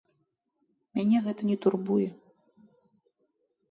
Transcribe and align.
Мяне 0.95 1.17
гэта 1.27 1.41
не 1.53 1.57
турбуе. 1.67 2.09